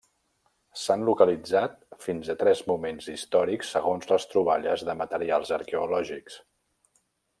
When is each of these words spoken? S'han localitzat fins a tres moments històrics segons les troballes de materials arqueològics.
S'han 0.83 1.03
localitzat 1.09 1.75
fins 2.05 2.31
a 2.33 2.35
tres 2.39 2.63
moments 2.71 3.09
històrics 3.17 3.75
segons 3.77 4.09
les 4.13 4.27
troballes 4.33 4.85
de 4.89 4.97
materials 5.03 5.53
arqueològics. 5.59 6.41